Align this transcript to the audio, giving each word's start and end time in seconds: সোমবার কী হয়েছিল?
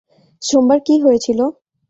সোমবার 0.41 0.79
কী 0.87 0.95
হয়েছিল? 1.05 1.39